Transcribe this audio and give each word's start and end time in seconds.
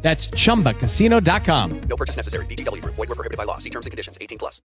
That's 0.00 0.30
chumbacasino.com. 0.30 1.80
No 1.86 1.96
purchase 1.96 2.16
necessary. 2.16 2.46
VGW 2.46 2.80
Group. 2.80 2.94
Void 2.94 3.08
were 3.08 3.14
prohibited 3.14 3.36
by 3.36 3.44
law. 3.44 3.58
See 3.58 3.70
terms 3.70 3.84
and 3.84 3.90
conditions. 3.90 4.16
18 4.18 4.38
plus. 4.38 4.62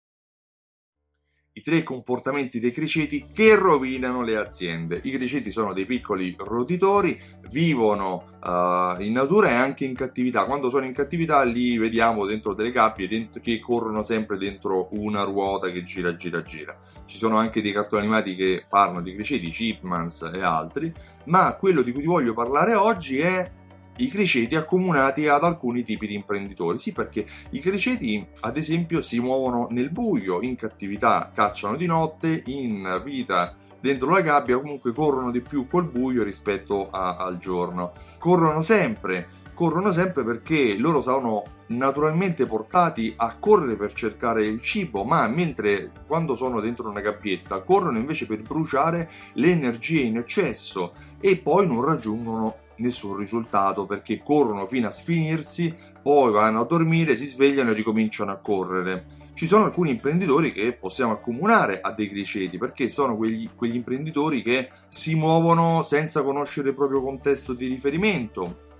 I 1.54 1.60
tre 1.60 1.82
comportamenti 1.82 2.58
dei 2.60 2.70
criceti 2.70 3.26
che 3.30 3.56
rovinano 3.56 4.22
le 4.22 4.36
aziende. 4.36 4.98
I 5.02 5.10
criceti 5.10 5.50
sono 5.50 5.74
dei 5.74 5.84
piccoli 5.84 6.34
roditori, 6.38 7.20
vivono 7.50 8.38
uh, 8.42 8.98
in 9.02 9.12
natura 9.12 9.50
e 9.50 9.54
anche 9.54 9.84
in 9.84 9.94
cattività. 9.94 10.44
Quando 10.44 10.70
sono 10.70 10.86
in 10.86 10.94
cattività 10.94 11.42
li 11.42 11.76
vediamo 11.76 12.24
dentro 12.24 12.54
delle 12.54 12.70
gabbie 12.70 13.06
dentro, 13.06 13.42
che 13.42 13.60
corrono 13.60 14.02
sempre 14.02 14.38
dentro 14.38 14.88
una 14.92 15.24
ruota 15.24 15.70
che 15.70 15.82
gira, 15.82 16.16
gira, 16.16 16.40
gira. 16.40 16.74
Ci 17.04 17.18
sono 17.18 17.36
anche 17.36 17.60
dei 17.60 17.72
cartoni 17.72 18.00
animati 18.00 18.34
che 18.34 18.64
parlano 18.66 19.02
di 19.02 19.14
criceti, 19.14 19.50
Chipmans 19.50 20.30
e 20.32 20.40
altri, 20.40 20.90
ma 21.24 21.54
quello 21.56 21.82
di 21.82 21.92
cui 21.92 22.00
ti 22.00 22.06
voglio 22.06 22.32
parlare 22.32 22.72
oggi 22.72 23.18
è 23.18 23.50
i 23.96 24.08
criceti 24.08 24.56
accomunati 24.56 25.28
ad 25.28 25.44
alcuni 25.44 25.82
tipi 25.82 26.06
di 26.06 26.14
imprenditori. 26.14 26.78
Sì, 26.78 26.92
perché 26.92 27.26
i 27.50 27.60
criceti, 27.60 28.24
ad 28.40 28.56
esempio, 28.56 29.02
si 29.02 29.20
muovono 29.20 29.68
nel 29.70 29.90
buio, 29.90 30.40
in 30.42 30.56
cattività, 30.56 31.30
cacciano 31.34 31.76
di 31.76 31.86
notte, 31.86 32.42
in 32.46 33.00
vita 33.04 33.56
dentro 33.80 34.10
la 34.10 34.20
gabbia, 34.20 34.58
comunque 34.58 34.92
corrono 34.92 35.30
di 35.30 35.40
più 35.40 35.66
col 35.66 35.90
buio 35.90 36.22
rispetto 36.22 36.88
a, 36.90 37.16
al 37.16 37.38
giorno. 37.38 37.92
Corrono 38.18 38.62
sempre, 38.62 39.28
corrono 39.54 39.92
sempre 39.92 40.24
perché 40.24 40.76
loro 40.78 41.00
sono 41.00 41.42
naturalmente 41.66 42.46
portati 42.46 43.12
a 43.16 43.36
correre 43.38 43.76
per 43.76 43.92
cercare 43.92 44.44
il 44.44 44.60
cibo, 44.60 45.04
ma 45.04 45.26
mentre 45.26 45.90
quando 46.06 46.36
sono 46.36 46.60
dentro 46.60 46.88
una 46.88 47.00
gabbietta 47.00 47.60
corrono 47.62 47.98
invece 47.98 48.26
per 48.26 48.42
bruciare 48.42 49.10
le 49.34 49.50
energie 49.50 50.00
in 50.00 50.16
eccesso 50.16 50.92
e 51.18 51.36
poi 51.36 51.66
non 51.66 51.84
raggiungono 51.84 52.56
nessun 52.76 53.16
risultato 53.16 53.86
perché 53.86 54.22
corrono 54.22 54.66
fino 54.66 54.88
a 54.88 54.90
sfinirsi, 54.90 55.74
poi 56.02 56.32
vanno 56.32 56.60
a 56.60 56.64
dormire, 56.64 57.16
si 57.16 57.26
svegliano 57.26 57.70
e 57.70 57.74
ricominciano 57.74 58.30
a 58.30 58.36
correre. 58.36 59.20
Ci 59.34 59.46
sono 59.46 59.64
alcuni 59.64 59.90
imprenditori 59.90 60.52
che 60.52 60.72
possiamo 60.72 61.12
accomunare 61.12 61.80
a 61.80 61.92
dei 61.92 62.08
criceti 62.08 62.58
perché 62.58 62.88
sono 62.88 63.16
quegli, 63.16 63.48
quegli 63.54 63.76
imprenditori 63.76 64.42
che 64.42 64.70
si 64.86 65.14
muovono 65.14 65.82
senza 65.82 66.22
conoscere 66.22 66.70
il 66.70 66.74
proprio 66.74 67.02
contesto 67.02 67.54
di 67.54 67.66
riferimento, 67.66 68.70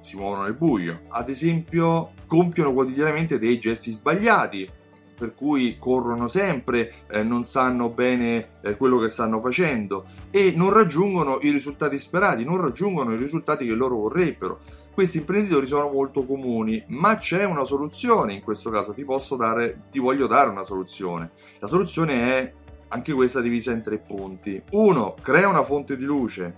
si 0.00 0.16
muovono 0.16 0.42
nel 0.42 0.54
buio, 0.54 1.02
ad 1.08 1.30
esempio 1.30 2.12
compiono 2.26 2.74
quotidianamente 2.74 3.38
dei 3.38 3.58
gesti 3.58 3.92
sbagliati, 3.92 4.70
per 5.16 5.34
cui 5.34 5.76
corrono 5.78 6.26
sempre, 6.26 6.92
eh, 7.08 7.22
non 7.22 7.44
sanno 7.44 7.88
bene 7.88 8.48
eh, 8.62 8.76
quello 8.76 8.98
che 8.98 9.08
stanno 9.08 9.40
facendo 9.40 10.06
e 10.30 10.52
non 10.56 10.72
raggiungono 10.72 11.38
i 11.42 11.50
risultati 11.50 11.98
sperati, 11.98 12.44
non 12.44 12.60
raggiungono 12.60 13.12
i 13.12 13.16
risultati 13.16 13.66
che 13.66 13.74
loro 13.74 13.96
vorrebbero. 13.96 14.60
Questi 14.92 15.18
imprenditori 15.18 15.66
sono 15.66 15.90
molto 15.90 16.24
comuni, 16.24 16.82
ma 16.88 17.16
c'è 17.18 17.44
una 17.44 17.64
soluzione 17.64 18.32
in 18.32 18.42
questo 18.42 18.70
caso, 18.70 18.92
ti 18.92 19.04
posso 19.04 19.34
dare, 19.34 19.86
ti 19.90 19.98
voglio 19.98 20.26
dare 20.26 20.50
una 20.50 20.62
soluzione. 20.62 21.32
La 21.58 21.66
soluzione 21.66 22.12
è 22.12 22.52
anche 22.88 23.12
questa 23.12 23.40
divisa 23.40 23.72
in 23.72 23.82
tre 23.82 23.98
punti. 23.98 24.62
Uno, 24.70 25.14
crea 25.20 25.48
una 25.48 25.64
fonte 25.64 25.96
di 25.96 26.04
luce, 26.04 26.54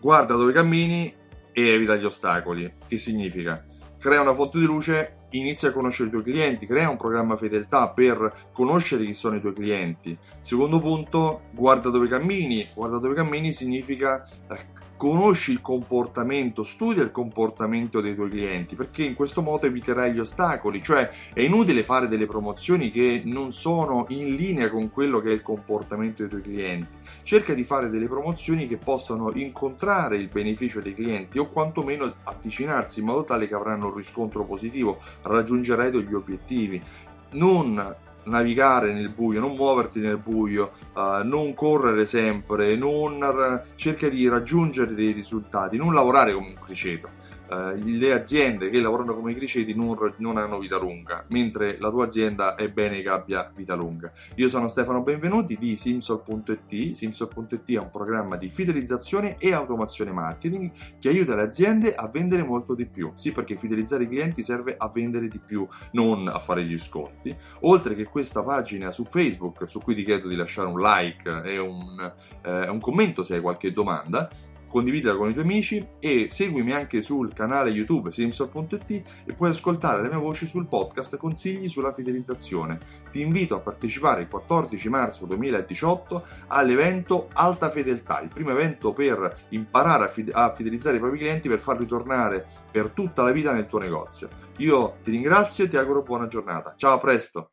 guarda 0.00 0.34
dove 0.34 0.52
cammini 0.52 1.12
e 1.52 1.68
evita 1.68 1.96
gli 1.96 2.04
ostacoli. 2.04 2.72
Che 2.86 2.96
significa? 2.96 3.64
Crea 3.98 4.20
una 4.20 4.34
fonte 4.34 4.58
di 4.58 4.64
luce 4.64 5.17
inizia 5.30 5.68
a 5.68 5.72
conoscere 5.72 6.08
i 6.08 6.10
tuoi 6.10 6.22
clienti, 6.22 6.66
crea 6.66 6.90
un 6.90 6.96
programma 6.96 7.36
fedeltà 7.36 7.90
per 7.90 8.48
conoscere 8.52 9.04
chi 9.04 9.14
sono 9.14 9.36
i 9.36 9.40
tuoi 9.40 9.54
clienti. 9.54 10.16
Secondo 10.40 10.80
punto, 10.80 11.42
guarda 11.52 11.90
dove 11.90 12.08
cammini. 12.08 12.66
Guarda 12.74 12.98
dove 12.98 13.14
cammini 13.14 13.52
significa 13.52 14.26
eh, 14.50 14.66
conosci 14.98 15.52
il 15.52 15.62
comportamento, 15.62 16.64
studia 16.64 17.04
il 17.04 17.12
comportamento 17.12 18.00
dei 18.02 18.16
tuoi 18.16 18.28
clienti, 18.28 18.74
perché 18.74 19.04
in 19.04 19.14
questo 19.14 19.40
modo 19.40 19.64
eviterai 19.64 20.12
gli 20.12 20.18
ostacoli, 20.18 20.82
cioè 20.82 21.08
è 21.32 21.40
inutile 21.40 21.84
fare 21.84 22.08
delle 22.08 22.26
promozioni 22.26 22.90
che 22.90 23.22
non 23.24 23.52
sono 23.52 24.06
in 24.08 24.34
linea 24.34 24.68
con 24.68 24.90
quello 24.90 25.20
che 25.20 25.30
è 25.30 25.32
il 25.32 25.42
comportamento 25.42 26.22
dei 26.22 26.28
tuoi 26.28 26.42
clienti. 26.42 26.96
Cerca 27.22 27.54
di 27.54 27.62
fare 27.62 27.88
delle 27.88 28.08
promozioni 28.08 28.66
che 28.66 28.76
possano 28.76 29.30
incontrare 29.34 30.16
il 30.16 30.28
beneficio 30.28 30.80
dei 30.80 30.94
clienti 30.94 31.38
o 31.38 31.46
quantomeno 31.46 32.12
avvicinarsi 32.24 32.98
in 32.98 33.06
modo 33.06 33.24
tale 33.24 33.46
che 33.46 33.54
avranno 33.54 33.86
un 33.86 33.94
riscontro 33.94 34.44
positivo, 34.44 34.98
raggiungerai 35.22 35.92
degli 35.92 36.14
obiettivi. 36.14 36.82
Non 37.30 37.94
navigare 38.24 38.92
nel 38.92 39.08
buio, 39.08 39.40
non 39.40 39.54
muoverti 39.54 40.00
nel 40.00 40.18
buio, 40.18 40.72
uh, 40.94 41.24
non 41.24 41.54
correre 41.54 42.06
sempre, 42.06 42.76
non 42.76 43.18
r- 43.20 43.62
cerca 43.74 44.08
di 44.08 44.28
raggiungere 44.28 44.94
dei 44.94 45.12
risultati, 45.12 45.76
non 45.76 45.94
lavorare 45.94 46.32
come 46.32 46.48
un 46.48 46.64
criceto 46.64 47.08
eh, 47.50 47.76
le 47.76 48.12
aziende 48.12 48.68
che 48.70 48.80
lavorano 48.80 49.14
come 49.14 49.34
criceti 49.34 49.74
non, 49.74 49.96
non, 50.18 50.36
hanno 50.36 50.58
vita 50.58 50.78
lunga, 50.78 51.24
mentre 51.28 51.78
la 51.78 51.90
tua 51.90 52.04
azienda 52.04 52.54
è 52.54 52.68
bene 52.68 53.00
che 53.00 53.08
abbia 53.08 53.50
vita 53.54 53.74
lunga. 53.74 54.12
Io 54.36 54.48
sono 54.48 54.68
Stefano 54.68 55.02
Benvenuti 55.02 55.56
di 55.56 55.76
Simsol.it. 55.76 56.92
Simsol.it 56.92 57.72
è 57.72 57.78
un 57.78 57.90
programma 57.90 58.36
di 58.36 58.48
fidelizzazione 58.50 59.36
e 59.38 59.52
automazione 59.52 60.12
marketing 60.12 60.70
che 60.98 61.08
aiuta 61.08 61.34
le 61.34 61.42
aziende 61.42 61.94
a 61.94 62.08
vendere 62.08 62.42
molto 62.42 62.74
di 62.74 62.86
più. 62.86 63.12
Sì, 63.14 63.32
perché 63.32 63.56
fidelizzare 63.56 64.04
i 64.04 64.08
clienti 64.08 64.42
serve 64.42 64.74
a 64.76 64.90
vendere 64.92 65.28
di 65.28 65.38
più, 65.38 65.66
non 65.92 66.28
a 66.28 66.38
fare 66.38 66.64
gli 66.64 66.78
sconti. 66.78 67.34
Oltre 67.60 67.94
che 67.94 68.04
questa 68.04 68.42
pagina 68.42 68.90
su 68.92 69.06
Facebook, 69.10 69.68
su 69.68 69.80
cui 69.80 69.94
ti 69.94 70.04
chiedo 70.04 70.28
di 70.28 70.36
lasciare 70.36 70.68
un 70.68 70.78
like 70.80 71.42
e 71.44 71.58
un, 71.58 72.12
eh, 72.42 72.68
un 72.68 72.80
commento 72.80 73.22
se 73.22 73.36
hai 73.36 73.40
qualche 73.40 73.72
domanda, 73.72 74.28
condividila 74.68 75.16
con 75.16 75.30
i 75.30 75.32
tuoi 75.32 75.44
amici 75.44 75.86
e 75.98 76.28
seguimi 76.30 76.72
anche 76.72 77.02
sul 77.02 77.32
canale 77.32 77.70
YouTube 77.70 78.10
simsor.it 78.10 79.02
e 79.24 79.32
puoi 79.32 79.50
ascoltare 79.50 80.02
le 80.02 80.08
mie 80.08 80.18
voci 80.18 80.46
sul 80.46 80.66
podcast 80.66 81.16
Consigli 81.16 81.68
sulla 81.68 81.92
fidelizzazione. 81.92 82.78
Ti 83.10 83.20
invito 83.20 83.54
a 83.54 83.60
partecipare 83.60 84.22
il 84.22 84.28
14 84.28 84.88
marzo 84.88 85.26
2018 85.26 86.26
all'evento 86.48 87.28
Alta 87.32 87.70
Fedeltà, 87.70 88.20
il 88.20 88.28
primo 88.28 88.50
evento 88.50 88.92
per 88.92 89.46
imparare 89.50 90.04
a, 90.04 90.08
fide- 90.08 90.32
a 90.32 90.52
fidelizzare 90.54 90.96
i 90.96 91.00
propri 91.00 91.18
clienti 91.18 91.48
per 91.48 91.58
farli 91.58 91.86
tornare 91.86 92.46
per 92.70 92.90
tutta 92.90 93.22
la 93.22 93.32
vita 93.32 93.52
nel 93.52 93.66
tuo 93.66 93.78
negozio. 93.78 94.28
Io 94.58 94.96
ti 95.02 95.10
ringrazio 95.10 95.64
e 95.64 95.68
ti 95.68 95.76
auguro 95.76 96.02
buona 96.02 96.26
giornata. 96.26 96.74
Ciao, 96.76 96.94
a 96.94 96.98
presto! 96.98 97.52